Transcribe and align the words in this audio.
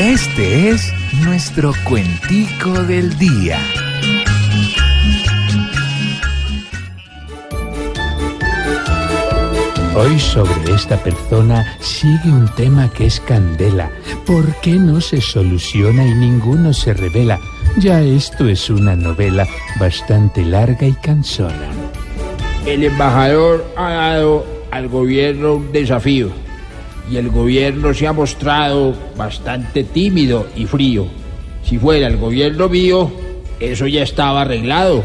Este 0.00 0.70
es 0.70 0.94
nuestro 1.26 1.74
cuentico 1.86 2.70
del 2.84 3.18
día. 3.18 3.58
Hoy 9.94 10.18
sobre 10.18 10.72
esta 10.72 10.96
persona 10.96 11.76
sigue 11.80 12.30
un 12.30 12.48
tema 12.54 12.90
que 12.90 13.04
es 13.04 13.20
candela. 13.20 13.90
¿Por 14.24 14.46
qué 14.62 14.70
no 14.70 15.02
se 15.02 15.20
soluciona 15.20 16.06
y 16.06 16.14
ninguno 16.14 16.72
se 16.72 16.94
revela? 16.94 17.38
Ya 17.76 18.00
esto 18.00 18.48
es 18.48 18.70
una 18.70 18.96
novela 18.96 19.46
bastante 19.78 20.42
larga 20.42 20.86
y 20.86 20.94
cansona. 20.94 21.68
El 22.64 22.84
embajador 22.84 23.70
ha 23.76 23.90
dado 23.90 24.46
al 24.70 24.88
gobierno 24.88 25.56
un 25.56 25.72
desafío 25.72 26.30
y 27.08 27.16
el 27.16 27.30
gobierno 27.30 27.94
se 27.94 28.06
ha 28.06 28.12
mostrado 28.12 28.94
bastante 29.16 29.84
tímido 29.84 30.46
y 30.56 30.66
frío. 30.66 31.06
Si 31.64 31.78
fuera 31.78 32.06
el 32.06 32.16
gobierno 32.16 32.68
mío, 32.68 33.10
eso 33.60 33.86
ya 33.86 34.02
estaba 34.02 34.42
arreglado. 34.42 35.04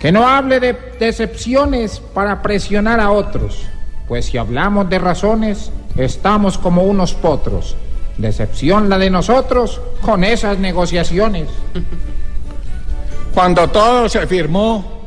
Que 0.00 0.12
no 0.12 0.26
hable 0.26 0.60
de 0.60 0.76
decepciones 0.98 2.00
para 2.12 2.42
presionar 2.42 3.00
a 3.00 3.10
otros, 3.10 3.62
pues 4.08 4.26
si 4.26 4.38
hablamos 4.38 4.88
de 4.88 4.98
razones, 4.98 5.70
estamos 5.96 6.58
como 6.58 6.82
unos 6.82 7.14
potros. 7.14 7.76
Decepción 8.18 8.88
la 8.88 8.98
de 8.98 9.10
nosotros 9.10 9.80
con 10.00 10.24
esas 10.24 10.58
negociaciones. 10.58 11.48
Cuando 13.34 13.68
todo 13.68 14.08
se 14.08 14.26
firmó, 14.26 15.02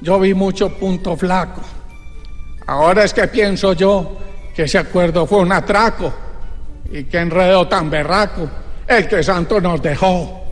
yo 0.00 0.18
vi 0.18 0.34
mucho 0.34 0.70
punto 0.70 1.16
flaco. 1.16 1.60
Ahora 2.66 3.04
es 3.04 3.14
que 3.14 3.28
pienso 3.28 3.72
yo 3.74 4.16
que 4.56 4.62
ese 4.62 4.78
acuerdo 4.78 5.26
fue 5.26 5.40
un 5.40 5.52
atraco 5.52 6.12
y 6.90 7.04
que 7.04 7.18
enredo 7.18 7.68
tan 7.68 7.90
berraco 7.90 8.48
el 8.88 9.06
que 9.06 9.22
Santo 9.22 9.60
nos 9.60 9.82
dejó. 9.82 10.42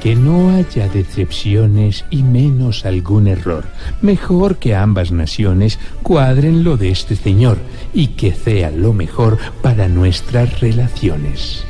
Que 0.00 0.14
no 0.14 0.56
haya 0.56 0.88
decepciones 0.88 2.04
y 2.08 2.22
menos 2.22 2.86
algún 2.86 3.26
error. 3.26 3.64
Mejor 4.00 4.56
que 4.56 4.74
ambas 4.74 5.10
naciones 5.10 5.78
cuadren 6.02 6.64
lo 6.64 6.76
de 6.76 6.90
este 6.90 7.16
señor 7.16 7.58
y 7.92 8.08
que 8.08 8.32
sea 8.32 8.70
lo 8.70 8.92
mejor 8.92 9.38
para 9.60 9.88
nuestras 9.88 10.60
relaciones. 10.60 11.64